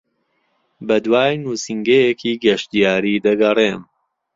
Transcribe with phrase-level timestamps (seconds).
[0.87, 3.81] بەدوای نووسینگەیەکی گەشتیاری دەگەڕێم.